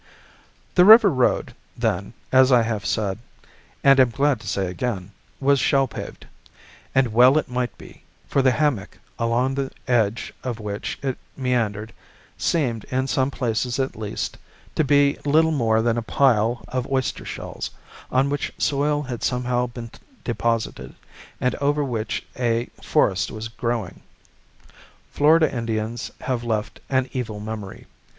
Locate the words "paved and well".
5.87-7.37